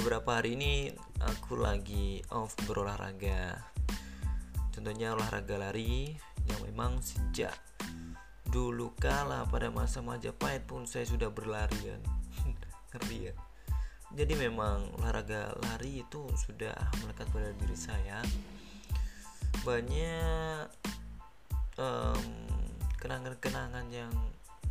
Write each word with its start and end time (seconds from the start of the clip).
beberapa 0.00 0.40
hari 0.40 0.56
ini 0.56 0.88
aku 1.20 1.60
lagi 1.60 2.24
off 2.32 2.56
berolahraga. 2.64 3.60
Contohnya 4.72 5.12
olahraga 5.12 5.60
lari 5.60 6.16
yang 6.48 6.56
memang 6.64 7.04
sejak 7.04 7.52
dulu 8.48 8.96
kala 8.96 9.44
pada 9.52 9.68
masa 9.68 10.00
Majapahit 10.00 10.64
pun 10.64 10.88
saya 10.88 11.04
sudah 11.04 11.28
berlari 11.28 11.76
kan. 11.84 12.00
Ngeri 12.96 13.28
ya. 13.28 13.34
Jadi 14.16 14.40
memang 14.40 14.88
olahraga 14.96 15.52
lari 15.68 16.00
itu 16.00 16.24
sudah 16.32 16.72
melekat 17.04 17.28
pada 17.28 17.52
diri 17.60 17.76
saya. 17.76 18.24
Banyak 19.68 20.64
um, 21.76 22.24
kenangan-kenangan 22.96 23.84
yang 23.92 24.16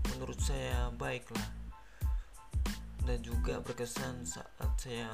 menurut 0.10 0.42
saya 0.42 0.90
baik 0.98 1.30
lah 1.38 1.59
dan 3.10 3.26
juga 3.26 3.58
berkesan 3.66 4.22
saat 4.22 4.70
saya 4.78 5.10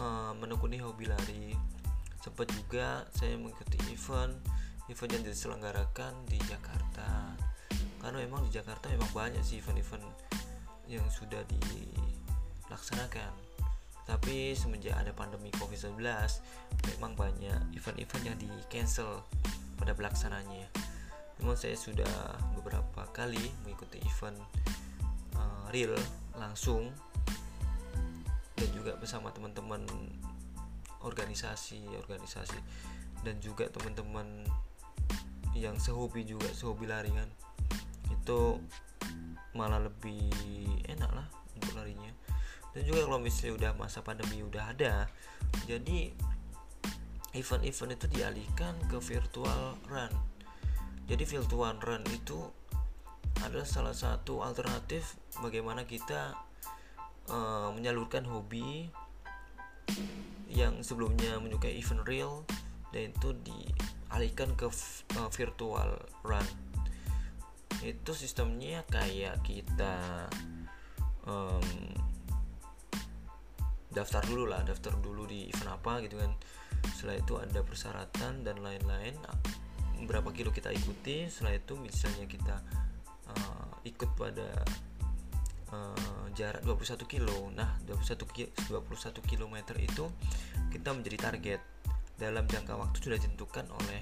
uh, 0.00 0.32
menekuni 0.40 0.80
hobi 0.80 1.04
lari. 1.04 1.52
Sempat 2.24 2.48
juga 2.48 3.04
saya 3.12 3.36
mengikuti 3.36 3.76
event 3.92 4.32
event 4.88 5.12
yang 5.20 5.24
diselenggarakan 5.28 6.16
di 6.24 6.40
Jakarta. 6.48 7.36
Karena 8.00 8.24
memang 8.24 8.48
di 8.48 8.56
Jakarta 8.56 8.88
memang 8.88 9.12
banyak 9.12 9.44
sih 9.44 9.60
event-event 9.60 10.08
yang 10.88 11.04
sudah 11.12 11.44
dilaksanakan. 11.44 13.36
Tapi 14.08 14.56
semenjak 14.56 14.96
ada 14.96 15.12
pandemi 15.12 15.52
COVID-19 15.60 16.00
memang 16.96 17.12
banyak 17.20 17.76
event-event 17.76 18.24
yang 18.24 18.36
di 18.40 18.48
cancel 18.72 19.28
pada 19.76 19.92
pelaksananya 19.92 20.72
memang 21.40 21.56
saya 21.56 21.72
sudah 21.72 22.36
beberapa 22.52 23.08
kali 23.16 23.40
mengikuti 23.64 23.96
event 24.04 24.36
real 25.70 25.94
langsung 26.36 26.90
dan 28.58 28.68
juga 28.76 28.94
bersama 29.00 29.32
teman-teman 29.32 29.86
organisasi 31.00 31.80
organisasi 31.96 32.60
dan 33.24 33.40
juga 33.40 33.68
teman-teman 33.72 34.44
yang 35.56 35.76
sehobi 35.80 36.22
juga 36.24 36.48
sehobi 36.52 36.86
lari 36.86 37.10
kan. 37.10 37.28
Itu 38.12 38.60
malah 39.56 39.82
lebih 39.82 40.30
enak 40.86 41.10
lah 41.10 41.26
untuk 41.56 41.74
larinya. 41.74 42.12
Dan 42.70 42.86
juga 42.86 43.02
kalau 43.02 43.18
misalnya 43.18 43.52
udah 43.58 43.72
masa 43.74 43.98
pandemi 44.00 44.46
udah 44.46 44.70
ada 44.70 45.10
jadi 45.66 46.14
event-event 47.34 47.98
itu 47.98 48.06
dialihkan 48.10 48.74
ke 48.86 48.98
virtual 49.02 49.74
run. 49.90 50.12
Jadi 51.10 51.24
virtual 51.26 51.74
run 51.82 52.02
itu 52.14 52.38
adalah 53.44 53.66
salah 53.66 53.96
satu 53.96 54.44
alternatif 54.44 55.16
bagaimana 55.40 55.88
kita 55.88 56.36
uh, 57.30 57.68
menyalurkan 57.72 58.26
hobi 58.28 58.90
yang 60.50 60.82
sebelumnya 60.82 61.38
menyukai 61.38 61.78
event 61.78 62.02
real 62.06 62.42
dan 62.90 63.14
itu 63.14 63.30
dialihkan 63.46 64.54
ke 64.58 64.66
uh, 65.16 65.30
virtual 65.30 65.98
run. 66.26 66.46
Itu 67.80 68.12
sistemnya 68.12 68.82
kayak 68.90 69.40
kita 69.46 70.26
um, 71.24 71.64
daftar 73.90 74.22
dulu 74.26 74.50
lah 74.50 74.62
daftar 74.66 74.94
dulu 74.98 75.26
di 75.26 75.48
event 75.48 75.78
apa 75.78 76.02
gitu 76.04 76.18
kan. 76.18 76.34
Setelah 76.96 77.16
itu 77.16 77.34
ada 77.38 77.60
persyaratan 77.62 78.42
dan 78.42 78.56
lain-lain 78.60 79.16
berapa 80.00 80.32
kilo 80.32 80.48
kita 80.48 80.72
ikuti 80.72 81.28
setelah 81.28 81.60
itu 81.60 81.76
misalnya 81.76 82.24
kita 82.24 82.56
uh, 83.30 83.70
ikut 83.86 84.10
pada 84.18 84.48
uh, 85.74 86.24
jarak 86.34 86.62
21 86.66 87.06
kilo. 87.06 87.50
Nah 87.54 87.78
21 87.86 88.26
ki 88.34 88.44
21 88.70 89.30
km 89.30 89.56
itu 89.78 90.04
kita 90.70 90.90
menjadi 90.94 91.18
target 91.30 91.60
dalam 92.20 92.44
jangka 92.44 92.76
waktu 92.76 92.96
sudah 93.00 93.16
ditentukan 93.16 93.64
oleh 93.72 94.00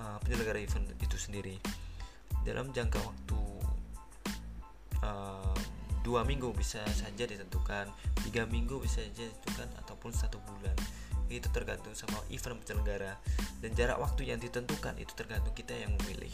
uh, 0.00 0.16
penyelenggara 0.24 0.60
event 0.62 0.86
itu 0.98 1.16
sendiri. 1.20 1.56
Dalam 2.44 2.72
jangka 2.72 3.00
waktu 3.00 3.40
uh, 5.04 5.56
dua 6.04 6.20
minggu 6.24 6.52
bisa 6.52 6.84
saja 6.92 7.24
ditentukan 7.24 7.88
tiga 8.28 8.44
minggu 8.44 8.76
bisa 8.80 9.00
saja 9.00 9.24
ditentukan 9.24 9.68
ataupun 9.84 10.10
satu 10.12 10.40
bulan. 10.44 10.76
Itu 11.28 11.48
tergantung 11.50 11.96
sama 11.96 12.20
event 12.28 12.60
penyelenggara. 12.64 13.16
Dan 13.60 13.72
jarak 13.72 14.00
waktu 14.00 14.28
yang 14.28 14.38
ditentukan 14.40 15.00
itu 15.00 15.12
tergantung 15.16 15.56
kita 15.56 15.72
yang 15.72 15.96
memilih 16.00 16.32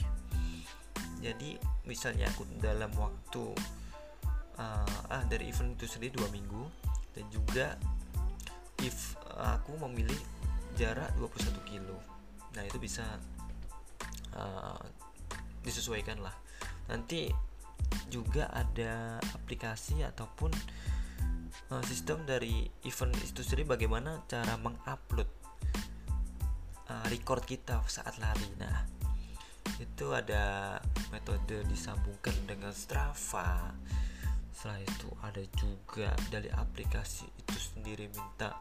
jadi 1.20 1.60
misalnya 1.84 2.28
aku 2.32 2.48
dalam 2.58 2.88
waktu 2.96 3.44
uh, 4.56 5.12
ah 5.12 5.22
dari 5.28 5.52
event 5.52 5.76
itu 5.76 5.86
sendiri 5.86 6.16
dua 6.16 6.28
minggu 6.32 6.64
dan 7.12 7.24
juga 7.28 7.76
if 8.80 9.16
aku 9.36 9.76
memilih 9.88 10.16
jarak 10.80 11.12
21 11.20 11.52
kilo. 11.68 11.98
Nah 12.56 12.62
itu 12.64 12.80
bisa 12.80 13.04
uh, 14.32 14.80
disesuaikan 15.60 16.24
lah. 16.24 16.32
Nanti 16.88 17.28
juga 18.08 18.48
ada 18.48 19.18
aplikasi 19.36 20.00
ataupun 20.06 20.50
uh, 21.74 21.82
sistem 21.84 22.24
dari 22.24 22.64
event 22.88 23.12
itu 23.20 23.44
sendiri 23.44 23.76
bagaimana 23.76 24.24
cara 24.24 24.56
mengupload 24.56 25.28
uh, 26.88 27.06
record 27.12 27.44
kita 27.44 27.84
saat 27.84 28.16
lari. 28.16 28.48
Nah 28.56 28.99
itu 29.80 30.12
ada 30.12 30.76
metode 31.08 31.64
disambungkan 31.72 32.36
dengan 32.44 32.70
Strava. 32.76 33.72
Setelah 34.52 34.80
itu 34.84 35.08
ada 35.24 35.42
juga 35.56 36.12
dari 36.28 36.52
aplikasi 36.52 37.24
itu 37.24 37.56
sendiri 37.56 38.12
minta 38.12 38.60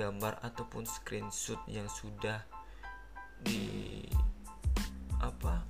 gambar 0.00 0.40
ataupun 0.40 0.88
screenshot 0.88 1.60
yang 1.68 1.86
sudah 1.92 2.40
di 3.44 4.02
apa 5.20 5.60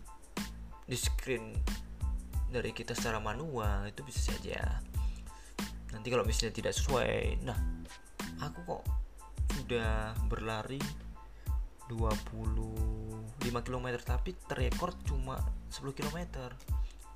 di 0.87 0.95
screen 0.95 1.51
dari 2.47 2.71
kita 2.71 2.95
secara 2.95 3.19
manual 3.19 3.91
itu 3.91 4.07
bisa 4.07 4.31
saja. 4.31 4.79
Nanti 5.91 6.07
kalau 6.15 6.23
misalnya 6.23 6.55
tidak 6.55 6.79
sesuai 6.79 7.43
nah 7.43 7.59
aku 8.39 8.59
kok 8.63 8.85
sudah 9.59 10.15
berlari 10.31 10.79
25 11.89 13.43
km 13.63 13.87
tapi 14.03 14.35
terrekord 14.51 14.97
cuma 15.07 15.39
10 15.71 15.95
km 15.95 16.19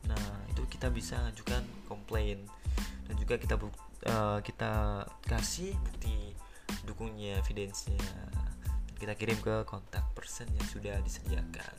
nah 0.00 0.26
itu 0.48 0.64
kita 0.70 0.88
bisa 0.88 1.16
ajukan 1.32 1.62
komplain. 1.88 2.44
Dan 3.08 3.18
juga 3.18 3.36
kita 3.36 3.58
uh, 3.58 4.38
kita 4.40 5.04
kasih 5.26 5.74
bukti 5.80 6.32
dukungnya 6.86 7.40
evidence-nya. 7.42 7.98
Kita 9.00 9.16
kirim 9.16 9.40
ke 9.40 9.64
kontak 9.64 10.04
person 10.12 10.46
yang 10.52 10.68
sudah 10.68 10.94
disediakan. 11.00 11.74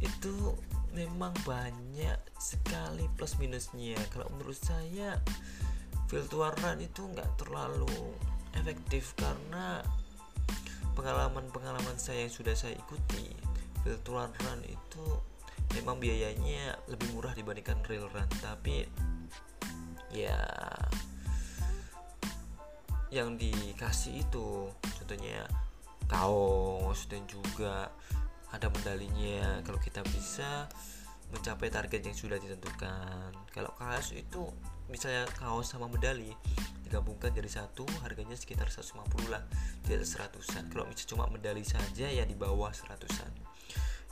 Itu 0.00 0.56
memang 0.96 1.36
banyak 1.44 2.18
sekali 2.40 3.06
plus 3.14 3.36
minusnya. 3.36 4.00
Kalau 4.10 4.26
menurut 4.34 4.56
saya 4.58 5.20
virtual 6.08 6.52
run 6.60 6.80
itu 6.80 7.04
nggak 7.04 7.30
terlalu 7.36 8.16
efektif 8.56 9.12
karena 9.18 9.84
pengalaman-pengalaman 10.94 11.98
saya 11.98 12.26
yang 12.26 12.32
sudah 12.32 12.54
saya 12.54 12.78
ikuti 12.78 13.34
virtual 13.84 14.30
run 14.30 14.60
itu 14.64 15.06
memang 15.76 16.00
biayanya 16.00 16.78
lebih 16.88 17.10
murah 17.12 17.34
dibandingkan 17.34 17.82
real 17.90 18.08
run. 18.08 18.30
Tapi 18.40 18.86
ya 20.14 20.38
yang 23.10 23.38
dikasih 23.38 24.26
itu 24.26 24.70
contohnya 24.98 25.46
kaos 26.06 27.06
dan 27.10 27.26
juga 27.26 27.90
ada 28.54 28.70
medalinya. 28.70 29.60
Kalau 29.66 29.82
kita 29.82 30.00
bisa 30.06 30.70
mencapai 31.34 31.68
target 31.68 32.00
yang 32.06 32.16
sudah 32.16 32.38
ditentukan. 32.38 33.34
Kalau 33.50 33.74
kaos 33.74 34.14
itu 34.14 34.50
misalnya 34.86 35.26
kaos 35.34 35.74
sama 35.74 35.90
medali 35.90 36.30
digabungkan 36.94 37.34
jadi 37.34 37.50
satu 37.50 37.82
harganya 38.06 38.38
sekitar 38.38 38.70
150 38.70 39.26
lah. 39.26 39.42
Di 39.82 39.98
atas 39.98 40.14
seratusan. 40.14 40.70
Kalau 40.70 40.86
misalnya 40.86 41.10
cuma 41.10 41.26
medali 41.26 41.66
saja 41.66 42.06
ya 42.06 42.22
di 42.22 42.38
bawah 42.38 42.70
seratusan. 42.70 43.34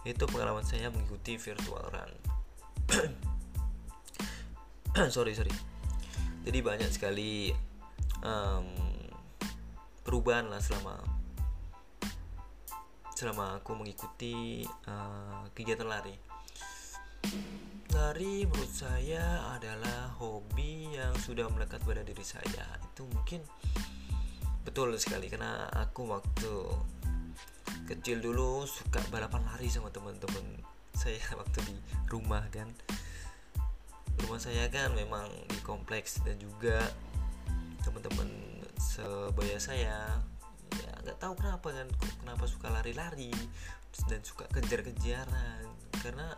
Itu 0.02 0.26
pengalaman 0.26 0.66
saya 0.66 0.90
mengikuti 0.90 1.38
virtual 1.38 1.78
run. 1.94 2.10
Sorry 5.14 5.30
sorry. 5.38 5.54
Jadi 6.42 6.58
banyak 6.58 6.90
sekali 6.90 7.54
um, 8.26 8.66
perubahan 10.02 10.50
lah 10.50 10.58
selama 10.58 10.98
selama 13.14 13.62
aku 13.62 13.78
mengikuti 13.78 14.66
uh, 14.90 15.46
kegiatan 15.54 15.86
lari. 15.86 16.18
Lari 17.92 18.48
menurut 18.48 18.72
saya 18.72 19.52
adalah 19.52 20.16
hobi 20.16 20.96
yang 20.96 21.12
sudah 21.20 21.44
melekat 21.52 21.84
pada 21.84 22.00
diri 22.00 22.24
saya. 22.24 22.64
Itu 22.80 23.04
mungkin 23.12 23.44
betul 24.64 24.96
sekali 24.96 25.28
karena 25.28 25.68
aku 25.68 26.08
waktu 26.08 26.52
kecil 27.84 28.24
dulu 28.24 28.64
suka 28.64 29.04
balapan 29.12 29.44
lari 29.44 29.68
sama 29.68 29.92
teman-teman 29.92 30.64
saya 30.96 31.20
waktu 31.40 31.58
di 31.68 31.76
rumah 32.08 32.48
kan. 32.48 32.72
Rumah 34.24 34.40
saya 34.40 34.72
kan 34.72 34.96
memang 34.96 35.28
di 35.52 35.60
kompleks 35.60 36.24
dan 36.24 36.40
juga 36.40 36.80
teman-teman 37.84 38.28
sebaya 38.80 39.60
saya 39.60 40.16
ya 40.80 40.92
nggak 41.04 41.18
tahu 41.20 41.36
kenapa 41.36 41.68
kan 41.76 41.88
kenapa 42.24 42.44
suka 42.48 42.72
lari-lari 42.72 43.34
dan 44.08 44.24
suka 44.24 44.48
kejar-kejaran 44.48 45.68
karena 46.00 46.32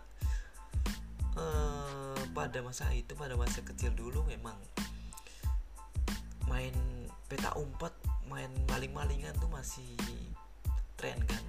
uh, 1.38 2.18
pada 2.34 2.58
masa 2.62 2.90
itu 2.94 3.14
pada 3.14 3.38
masa 3.38 3.62
kecil 3.62 3.94
dulu 3.94 4.26
memang 4.26 4.56
main 6.50 6.74
peta 7.26 7.54
umpet 7.56 7.94
main 8.28 8.50
maling-malingan 8.68 9.32
tuh 9.40 9.48
masih 9.50 9.96
tren 10.98 11.18
kan 11.26 11.44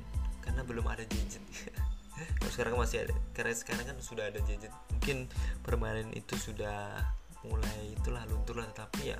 karena 0.45 0.61
belum 0.61 0.85
ada 0.85 1.03
gadget. 1.09 1.41
Kalau 2.39 2.51
sekarang 2.53 2.75
masih 2.79 3.03
ada 3.03 3.13
karena 3.35 3.53
sekarang 3.57 3.85
kan 3.91 3.97
sudah 3.99 4.29
ada 4.31 4.39
gadget. 4.45 4.71
Mungkin 4.93 5.27
permainan 5.65 6.13
itu 6.15 6.37
sudah 6.39 7.01
mulai 7.43 7.93
itulah 7.93 8.25
luntur 8.25 8.57
lah 8.57 8.69
tapi 8.73 9.13
ya 9.13 9.19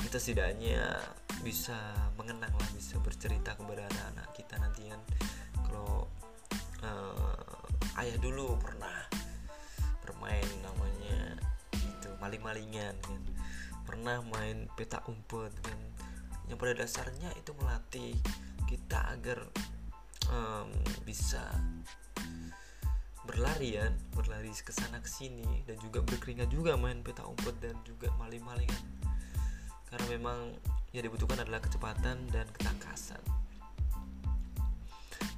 kita 0.00 0.16
setidaknya 0.16 0.96
bisa 1.44 1.76
mengenang 2.16 2.52
lah 2.56 2.68
bisa 2.72 2.96
bercerita 3.04 3.52
kepada 3.52 3.84
anak-anak 3.90 4.28
kita 4.38 4.54
nanti 4.62 4.86
kan. 4.86 5.00
Kalau 5.66 6.06
uh, 6.86 8.00
ayah 8.00 8.16
dulu 8.22 8.54
pernah 8.60 9.09
bermain 10.20 10.52
namanya 10.60 11.32
itu 11.72 12.12
maling-malingan 12.20 12.92
kan. 13.00 13.20
Pernah 13.88 14.20
main 14.28 14.68
peta 14.76 15.00
umpet 15.08 15.48
kan. 15.64 15.80
Yang 16.44 16.58
pada 16.60 16.74
dasarnya 16.76 17.32
itu 17.40 17.56
melatih 17.56 18.12
kita 18.68 19.16
agar 19.16 19.48
um, 20.28 20.68
bisa 21.08 21.40
berlari 23.24 23.80
ya 23.80 23.88
berlari 24.12 24.52
ke 24.52 24.76
sana 24.76 25.00
ke 25.00 25.08
sini 25.08 25.64
dan 25.64 25.80
juga 25.80 26.04
berkeringat 26.04 26.52
juga 26.52 26.76
main 26.76 27.00
peta 27.00 27.24
umpet 27.24 27.56
dan 27.64 27.72
juga 27.88 28.12
maling-malingan. 28.20 28.84
Karena 29.88 30.04
memang 30.20 30.52
yang 30.92 31.08
dibutuhkan 31.08 31.48
adalah 31.48 31.64
kecepatan 31.64 32.28
dan 32.28 32.44
ketangkasan. 32.52 33.24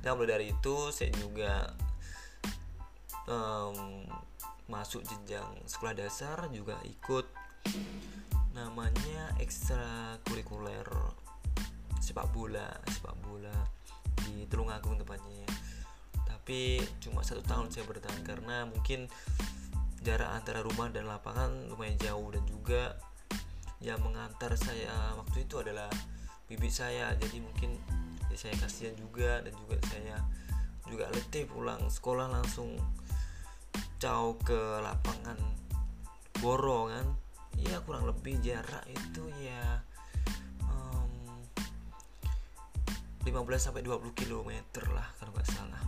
Dan 0.03 0.19
mulai 0.19 0.35
dari 0.35 0.47
itu 0.51 0.91
saya 0.91 1.15
juga 1.15 1.71
um, 3.31 4.03
masuk 4.71 5.03
jenjang 5.07 5.51
sekolah 5.67 5.95
dasar 5.97 6.51
juga 6.51 6.79
ikut. 6.87 7.27
Namanya 8.53 9.33
ekstrakurikuler 9.41 10.87
sepak 12.03 12.29
bola 12.35 12.69
sepak 12.91 13.15
bola 13.23 13.55
di 14.27 14.45
Tulungagung 14.51 14.99
tempatnya 14.99 15.47
tapi 16.43 16.83
cuma 16.99 17.23
satu 17.23 17.39
tahun 17.47 17.71
saya 17.71 17.87
bertahan 17.87 18.27
karena 18.27 18.67
mungkin 18.67 19.07
jarak 20.03 20.27
antara 20.35 20.59
rumah 20.67 20.91
dan 20.91 21.07
lapangan 21.07 21.71
lumayan 21.71 21.95
jauh 22.03 22.35
dan 22.35 22.43
juga 22.51 22.99
yang 23.79 24.03
mengantar 24.03 24.51
saya 24.59 24.91
waktu 25.15 25.47
itu 25.47 25.63
adalah 25.63 25.87
bibi 26.51 26.67
saya. 26.67 27.15
Jadi 27.15 27.39
mungkin 27.39 27.79
ya 28.27 28.35
saya 28.35 28.59
kasihan 28.59 28.99
juga 28.99 29.39
dan 29.47 29.55
juga 29.55 29.79
saya 29.87 30.19
juga 30.91 31.07
letih 31.15 31.47
pulang 31.47 31.87
sekolah 31.87 32.27
langsung 32.27 32.75
jauh 34.03 34.35
ke 34.43 34.83
lapangan 34.83 35.39
Boro 36.43 36.91
kan? 36.91 37.07
Ya 37.55 37.79
kurang 37.87 38.11
lebih 38.11 38.43
jarak 38.43 38.83
itu 38.91 39.31
ya 39.39 39.79
15 43.23 43.39
sampai 43.63 43.87
20 43.87 44.19
km 44.19 44.51
lah 44.91 45.07
kalau 45.23 45.31
nggak 45.31 45.47
salah. 45.47 45.83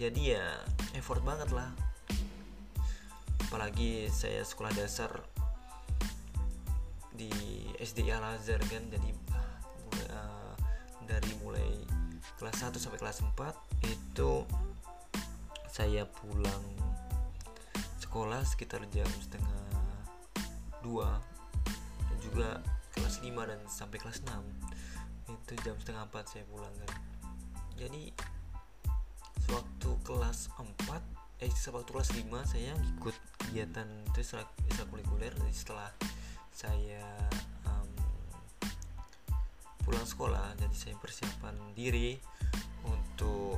Jadi 0.00 0.32
ya 0.32 0.56
effort 0.96 1.20
banget 1.20 1.52
lah. 1.52 1.68
Apalagi 3.44 4.08
saya 4.08 4.40
sekolah 4.40 4.72
dasar 4.72 5.12
di 7.12 7.28
SD 7.76 8.08
Al 8.08 8.24
Azhar 8.24 8.64
kan? 8.64 8.88
Jadi 8.88 9.12
uh, 10.08 10.56
dari 11.04 11.36
mulai 11.44 11.84
kelas 12.40 12.56
1 12.56 12.80
sampai 12.80 12.96
kelas 12.96 13.20
4 13.20 13.84
itu 13.84 14.48
saya 15.72 16.04
pulang 16.04 16.64
sekolah 17.96 18.44
sekitar 18.44 18.84
jam 18.92 19.08
setengah 19.24 19.64
dua 20.84 21.16
dan 22.12 22.18
juga 22.20 22.48
kelas 22.92 23.24
5 23.24 23.32
dan 23.48 23.60
sampai 23.72 23.96
kelas 23.96 24.20
6 24.20 25.32
itu 25.32 25.52
jam 25.64 25.72
setengah 25.80 26.04
empat 26.04 26.28
saya 26.28 26.44
pulang 26.44 26.68
kan. 26.76 26.92
Jadi 27.80 28.12
sewaktu 29.48 29.90
kelas 30.04 30.52
4 30.60 31.40
eh 31.40 31.48
sewaktu 31.48 31.88
kelas 31.88 32.10
5 32.20 32.52
saya 32.52 32.76
ikut 32.76 33.16
kegiatan 33.40 33.88
itu 34.12 34.20
ekstrakurikuler. 34.68 35.32
Setelah 35.56 35.88
saya 36.52 37.00
um, 37.64 37.88
pulang 39.88 40.04
sekolah 40.04 40.52
jadi 40.60 40.76
saya 40.76 40.94
persiapan 41.00 41.56
diri 41.72 42.20
untuk 42.84 43.56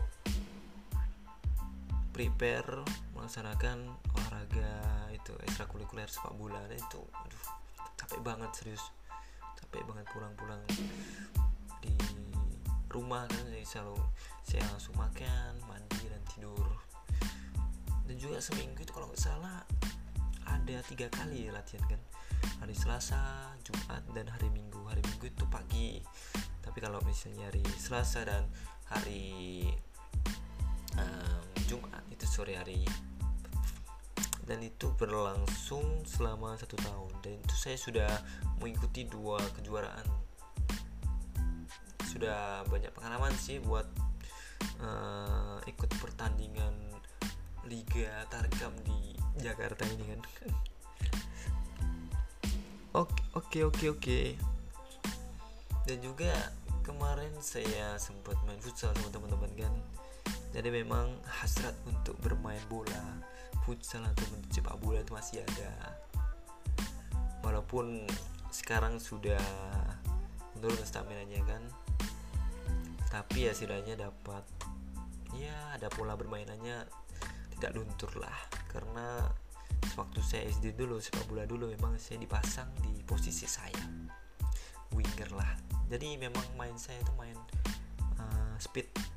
prepare 2.14 2.86
melaksanakan 3.18 3.90
olahraga 4.14 4.70
itu 5.10 5.34
ekstrakurikuler 5.50 6.06
sepak 6.06 6.30
bola 6.38 6.62
dan 6.70 6.78
itu 6.78 7.02
aduh 7.10 7.44
capek 7.98 8.20
banget 8.22 8.50
serius. 8.54 8.84
Capek 9.58 9.82
banget 9.90 10.06
pulang-pulang 10.14 10.62
di 11.82 11.92
rumah 12.86 13.26
kan 13.26 13.42
jadi 13.50 13.66
selalu 13.66 13.98
saya 14.46 14.62
langsung 14.70 14.94
makan 14.94 15.58
mandi 15.66 16.06
dan 16.06 16.22
tidur. 16.30 16.68
Dan 18.06 18.14
juga 18.20 18.38
seminggu 18.38 18.78
itu 18.78 18.92
kalau 18.94 19.10
nggak 19.10 19.18
salah 19.18 19.66
ada 20.46 20.76
tiga 20.86 21.10
kali 21.10 21.50
latihan 21.50 21.82
kan. 21.90 22.00
Hari 22.60 22.76
Selasa 22.76 23.50
Jumat 23.64 24.04
dan 24.12 24.28
hari 24.28 24.52
Minggu. 24.52 24.84
Hari 24.86 25.00
Minggu 25.00 25.32
itu 25.32 25.44
pagi. 25.48 25.98
Tapi 26.60 26.78
kalau 26.78 27.00
misalnya 27.02 27.48
hari 27.48 27.64
Selasa 27.80 28.28
dan 28.28 28.44
hari 28.88 29.64
um, 31.00 31.40
Jumat 31.64 32.03
sore 32.34 32.58
hari 32.58 32.82
dan 34.44 34.58
itu 34.60 34.90
berlangsung 34.98 36.02
selama 36.02 36.58
satu 36.58 36.74
tahun 36.82 37.12
dan 37.22 37.38
itu 37.38 37.54
saya 37.54 37.78
sudah 37.78 38.10
mengikuti 38.58 39.06
dua 39.06 39.38
kejuaraan 39.54 40.04
sudah 42.10 42.66
banyak 42.70 42.90
pengalaman 42.90 43.34
sih 43.38 43.62
buat 43.62 43.86
uh, 44.82 45.58
ikut 45.66 45.90
pertandingan 45.98 46.74
Liga 47.66 48.22
Tarkam 48.28 48.70
di 48.84 49.16
Jakarta 49.40 49.82
ini 49.88 50.04
kan. 50.04 50.20
Oke 52.94 53.24
oke 53.34 53.58
oke 53.66 53.84
oke. 53.98 54.20
Dan 55.90 55.98
juga 55.98 56.30
kemarin 56.86 57.34
saya 57.42 57.98
sempat 57.98 58.38
main 58.46 58.60
futsal 58.62 58.94
sama 58.94 59.10
teman-teman 59.10 59.50
kan. 59.58 59.74
Jadi 60.54 60.70
memang 60.70 61.10
hasrat 61.26 61.74
untuk 61.82 62.14
bermain 62.22 62.62
bola, 62.70 63.18
futsal 63.66 64.06
atau 64.06 64.22
sepak 64.54 64.78
bola 64.78 65.02
itu 65.02 65.10
masih 65.10 65.42
ada. 65.42 65.98
Walaupun 67.42 68.06
sekarang 68.54 69.02
sudah 69.02 69.42
menurun 70.54 70.86
stamina-nya 70.86 71.42
kan 71.42 71.58
tapi 73.10 73.46
ya 73.46 73.52
setidaknya 73.54 74.10
dapat 74.10 74.42
ya 75.34 75.54
ada 75.74 75.90
pola 75.90 76.14
bermainannya 76.14 76.86
tidak 77.58 77.70
luntur 77.74 78.10
lah. 78.22 78.38
Karena 78.70 79.26
waktu 79.98 80.18
saya 80.22 80.46
SD 80.50 80.78
dulu 80.78 81.02
sepak 81.02 81.26
bola 81.26 81.42
dulu 81.46 81.66
memang 81.70 81.98
saya 81.98 82.22
dipasang 82.22 82.70
di 82.78 83.02
posisi 83.02 83.46
saya 83.50 83.86
winger 84.94 85.30
lah. 85.34 85.50
Jadi 85.90 86.14
memang 86.14 86.46
main 86.54 86.78
saya 86.78 87.02
itu 87.02 87.12
main 87.18 87.34
uh, 88.22 88.54
speed 88.62 89.13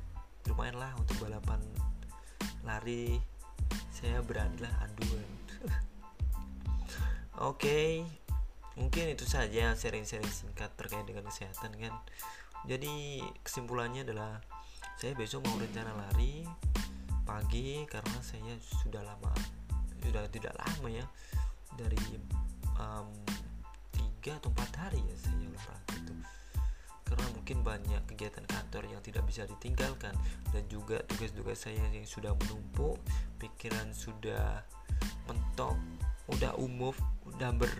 lumayan 0.58 0.74
lah 0.74 0.90
untuk 0.98 1.22
balapan 1.22 1.62
lari. 2.66 3.22
Saya 3.94 4.18
berani 4.26 4.58
lah 4.58 4.74
aduan 4.82 5.22
oke 7.46 7.62
okay. 7.62 8.02
mungkin 8.74 9.14
itu 9.14 9.22
saja 9.22 9.70
sharing-sharing 9.78 10.26
singkat 10.26 10.74
terkait 10.74 11.06
dengan 11.06 11.22
kesehatan 11.30 11.78
kan? 11.78 11.94
Jadi 12.66 13.22
kesimpulannya 13.46 14.02
adalah 14.02 14.42
saya 14.98 15.14
besok 15.14 15.46
mau 15.46 15.62
rencana 15.62 15.94
lari 15.94 16.42
pagi 17.22 17.86
karena 17.86 18.18
saya 18.18 18.58
sudah 18.82 19.06
lama 19.06 19.30
sudah 20.02 20.26
tidak 20.26 20.58
lama 20.58 20.90
ya 20.90 21.06
dari 21.78 22.18
um, 22.82 23.06
tiga 23.94 24.42
atau 24.42 24.50
empat 24.50 24.74
hari 24.74 24.98
ya 25.06 25.14
saya 25.22 25.38
olahraga 25.38 25.94
itu 26.02 26.14
karena 27.08 27.26
mungkin 27.32 27.64
banyak 27.64 28.02
kegiatan 28.12 28.44
kantor 28.44 28.84
yang 28.92 29.00
tidak 29.00 29.24
bisa 29.24 29.48
ditinggalkan. 29.48 30.12
Dan 30.52 30.68
juga 30.68 31.00
tugas-tugas 31.08 31.64
saya 31.64 31.80
yang 31.90 32.04
sudah 32.04 32.36
menumpuk 32.36 33.00
pikiran 33.40 33.90
sudah 33.96 34.62
mentok 35.24 35.76
udah 36.28 36.52
umum 36.60 36.92
udah 37.24 37.50
ber 37.56 37.72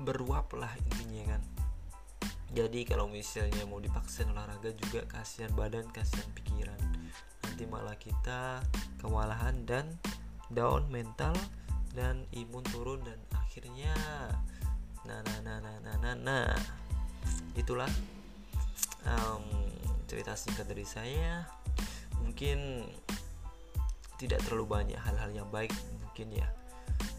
beruap 0.00 0.48
lah 0.56 0.72
intinya 0.80 1.36
kan. 1.36 1.42
Jadi 2.56 2.88
kalau 2.88 3.12
misalnya 3.12 3.68
mau 3.68 3.76
dipaksa 3.76 4.24
olahraga 4.24 4.72
juga 4.72 5.04
kasihan 5.04 5.52
badan 5.52 5.84
kasihan 5.92 6.28
pikiran. 6.32 6.80
Nanti 7.44 7.64
malah 7.68 7.96
kita 8.00 8.64
kewalahan 9.00 9.68
dan 9.68 10.00
down 10.48 10.88
mental 10.88 11.36
dan 11.96 12.28
imun 12.36 12.62
turun 12.68 13.00
dan 13.02 13.16
akhirnya 13.32 13.96
nah 15.06 15.22
nah 15.22 15.38
nah 15.40 15.58
nah 15.62 15.96
nah 16.02 16.14
nah. 16.18 16.50
Itulah. 17.56 17.90
Um, 19.06 19.42
cerita 20.06 20.36
singkat 20.38 20.68
dari 20.70 20.86
saya. 20.86 21.48
Mungkin 22.22 22.86
tidak 24.16 24.40
terlalu 24.48 24.64
banyak 24.68 25.00
hal-hal 25.00 25.30
yang 25.32 25.48
baik 25.50 25.72
mungkin 26.04 26.32
ya. 26.32 26.48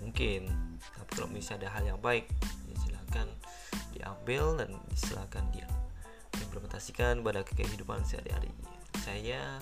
Mungkin. 0.02 0.50
Tapi 0.80 1.12
kalau 1.14 1.30
misalnya 1.30 1.68
ada 1.68 1.82
hal 1.82 1.84
yang 1.98 2.00
baik 2.00 2.30
ya 2.70 2.76
silahkan 2.86 3.28
diambil 3.94 4.62
dan 4.62 4.70
silakan 4.94 5.46
dia 5.50 5.66
implementasikan 6.38 7.26
pada 7.26 7.42
kehidupan 7.42 8.06
sehari-hari 8.06 8.50
saya. 9.02 9.62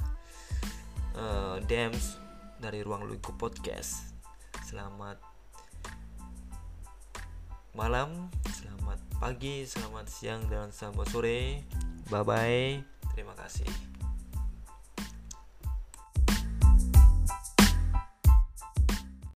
Uh, 1.15 1.63
Dems 1.63 2.19
dari 2.59 2.83
Ruang 2.83 3.07
Lingkup 3.07 3.39
Podcast. 3.39 4.11
Selamat 4.67 5.15
malam 7.75 8.31
selamat 8.55 8.99
pagi 9.25 9.65
selamat 9.65 10.05
siang 10.05 10.45
dan 10.53 10.69
selamat 10.69 11.09
sore. 11.09 11.65
Bye 12.13 12.21
bye 12.21 12.77
terima 13.15 13.33
kasih 13.33 13.94